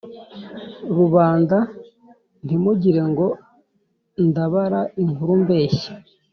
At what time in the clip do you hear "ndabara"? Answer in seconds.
4.27-4.81